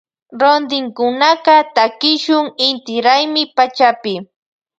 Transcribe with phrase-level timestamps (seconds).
[0.41, 4.13] Rontinkunata takishun inti raymi pachapi.